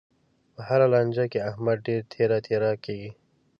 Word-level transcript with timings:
په 0.53 0.61
هره 0.69 0.87
لانجه 0.93 1.25
کې، 1.31 1.45
احمد 1.49 1.77
ډېر 1.87 2.01
تېره 2.13 2.37
تېره 2.47 2.71
کېږي. 2.85 3.11